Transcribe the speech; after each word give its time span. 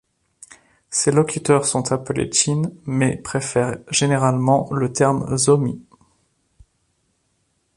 Ses 0.89 1.11
locuteurs 1.11 1.65
sont 1.65 1.91
appelés 1.91 2.27
Chin 2.33 2.63
mais 2.87 3.17
préfèrent 3.17 3.77
généralement 3.91 4.67
le 4.73 4.91
terme 4.91 5.37
Zomi. 5.37 5.79